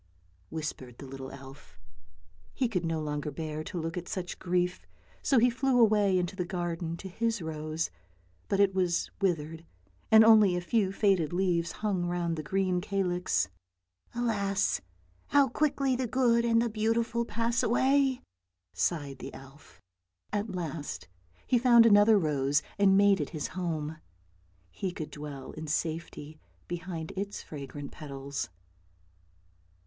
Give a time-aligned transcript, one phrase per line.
[0.49, 1.77] "whispered the little elf.
[2.55, 4.87] He could no longer bear to look at such grief,
[5.21, 7.91] so he flew away into the garden to his rose,
[8.49, 9.63] but it was withered,
[10.09, 13.47] and only a few faded leaves hung round the green calyx.
[14.15, 14.81] "Alas!
[15.27, 18.21] how quickly the good and the beautiful pass away!"
[18.73, 19.79] sighed the elf.
[20.33, 21.07] At last
[21.45, 23.97] he found another rose, and made it his home.
[24.71, 28.49] He could dwell in safety behind its fragrant petals.